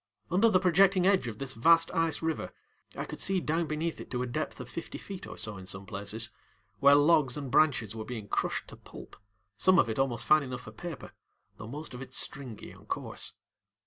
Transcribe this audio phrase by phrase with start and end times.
[0.31, 2.51] Under the projecting edge of this vast ice river
[2.95, 5.67] I could see down beneath it to a depth of fifty feet or so in
[5.67, 6.31] some places,
[6.79, 9.15] where logs and branches were being crushed to pulp,
[9.59, 11.11] some of it almost fine enough for paper,
[11.57, 13.33] though most of it stringy and coarse.